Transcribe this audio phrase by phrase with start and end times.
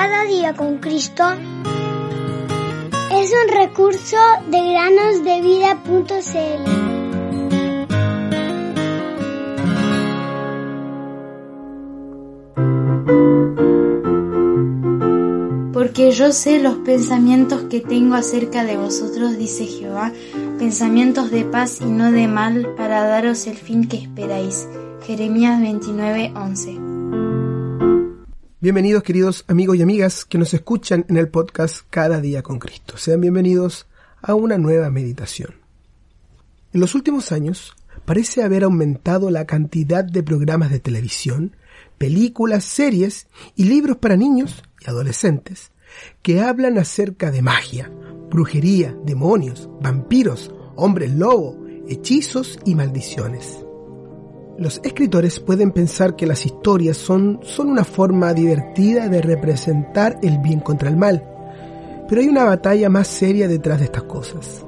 [0.00, 1.24] Cada día con Cristo
[3.10, 4.16] es un recurso
[4.48, 6.70] de granosdevida.cl.
[15.72, 20.12] Porque yo sé los pensamientos que tengo acerca de vosotros, dice Jehová,
[20.60, 24.68] pensamientos de paz y no de mal, para daros el fin que esperáis.
[25.04, 26.87] Jeremías 29, 11.
[28.60, 32.96] Bienvenidos queridos amigos y amigas que nos escuchan en el podcast Cada día con Cristo.
[32.96, 33.86] Sean bienvenidos
[34.20, 35.54] a una nueva meditación.
[36.72, 41.54] En los últimos años parece haber aumentado la cantidad de programas de televisión,
[41.98, 45.70] películas, series y libros para niños y adolescentes
[46.20, 47.92] que hablan acerca de magia,
[48.28, 53.67] brujería, demonios, vampiros, hombres lobo, hechizos y maldiciones.
[54.58, 60.38] Los escritores pueden pensar que las historias son, son una forma divertida de representar el
[60.38, 61.22] bien contra el mal,
[62.08, 64.64] pero hay una batalla más seria detrás de estas cosas.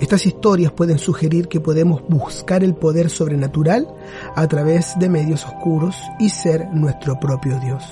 [0.00, 3.86] Estas historias pueden sugerir que podemos buscar el poder sobrenatural
[4.34, 7.84] a través de medios oscuros y ser nuestro propio Dios.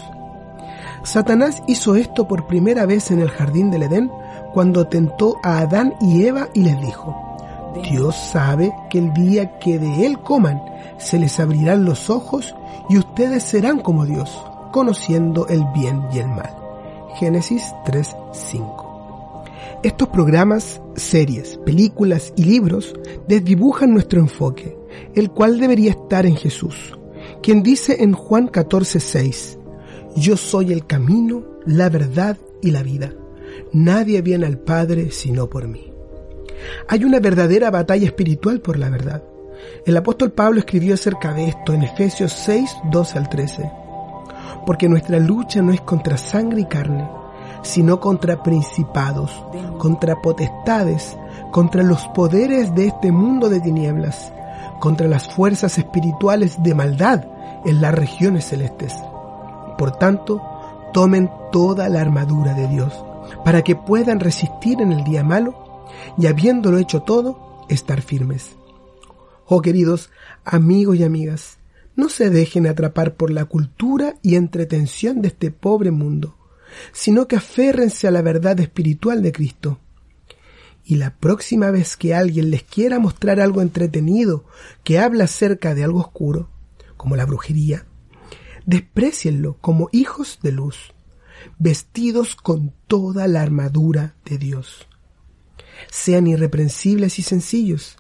[1.05, 4.11] Satanás hizo esto por primera vez en el jardín del Edén
[4.53, 7.23] cuando tentó a Adán y Eva y les dijo,
[7.83, 10.62] Dios sabe que el día que de él coman,
[10.98, 12.55] se les abrirán los ojos
[12.89, 14.30] y ustedes serán como Dios,
[14.72, 16.55] conociendo el bien y el mal.
[17.17, 19.45] Génesis 3:5.
[19.83, 22.95] Estos programas, series, películas y libros
[23.28, 24.77] desdibujan nuestro enfoque,
[25.14, 26.97] el cual debería estar en Jesús,
[27.42, 29.58] quien dice en Juan 14:6,
[30.17, 33.12] Yo soy el camino, la verdad y la vida.
[33.72, 35.94] Nadie viene al Padre sino por mí.
[36.89, 39.23] Hay una verdadera batalla espiritual por la verdad.
[39.87, 43.70] El apóstol Pablo escribió acerca de esto en Efesios 6, 12 al 13.
[44.67, 47.09] Porque nuestra lucha no es contra sangre y carne,
[47.62, 49.45] sino contra principados,
[49.79, 51.17] contra potestades,
[51.51, 54.33] contra los poderes de este mundo de tinieblas,
[54.81, 57.25] contra las fuerzas espirituales de maldad
[57.64, 58.95] en las regiones celestes.
[59.79, 60.42] Por tanto,
[60.92, 63.05] tomen toda la armadura de Dios,
[63.45, 65.64] para que puedan resistir en el día malo
[66.18, 68.56] y habiéndolo hecho todo, estar firmes.
[69.46, 70.11] Oh queridos
[70.45, 71.58] amigos y amigas,
[71.96, 76.36] no se dejen atrapar por la cultura y entretención de este pobre mundo,
[76.92, 79.78] sino que aférrense a la verdad espiritual de Cristo.
[80.84, 84.45] Y la próxima vez que alguien les quiera mostrar algo entretenido
[84.83, 86.51] que habla acerca de algo oscuro,
[86.96, 87.86] como la brujería,
[88.66, 90.95] desprecienlo como hijos de luz,
[91.58, 94.89] vestidos con toda la armadura de Dios.
[95.91, 97.97] Sean irreprensibles y sencillos,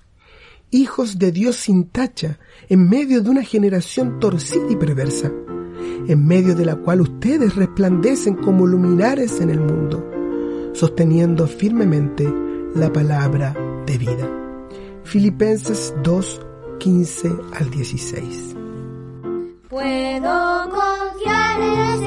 [0.70, 2.38] hijos de Dios sin tacha,
[2.68, 5.32] en medio de una generación torcida y perversa,
[6.08, 10.04] en medio de la cual ustedes resplandecen como luminares en el mundo,
[10.72, 12.28] sosteniendo firmemente
[12.74, 13.54] la palabra
[13.86, 14.28] de vida.
[15.04, 16.40] Filipenses 2,
[16.78, 18.56] 15 al 16.
[19.68, 22.03] Puedo confiar en